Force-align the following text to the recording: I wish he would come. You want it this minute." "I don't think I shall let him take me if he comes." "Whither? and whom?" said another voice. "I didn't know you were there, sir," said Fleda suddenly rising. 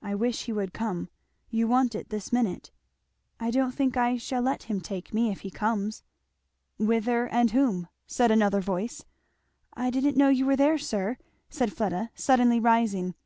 I 0.00 0.14
wish 0.14 0.44
he 0.44 0.52
would 0.52 0.72
come. 0.72 1.08
You 1.50 1.66
want 1.66 1.96
it 1.96 2.10
this 2.10 2.32
minute." 2.32 2.70
"I 3.40 3.50
don't 3.50 3.72
think 3.72 3.96
I 3.96 4.16
shall 4.16 4.40
let 4.42 4.62
him 4.70 4.80
take 4.80 5.12
me 5.12 5.32
if 5.32 5.40
he 5.40 5.50
comes." 5.50 6.04
"Whither? 6.78 7.26
and 7.26 7.50
whom?" 7.50 7.88
said 8.06 8.30
another 8.30 8.60
voice. 8.60 9.04
"I 9.74 9.90
didn't 9.90 10.16
know 10.16 10.28
you 10.28 10.46
were 10.46 10.54
there, 10.54 10.78
sir," 10.78 11.16
said 11.50 11.72
Fleda 11.72 12.10
suddenly 12.14 12.60
rising. 12.60 13.16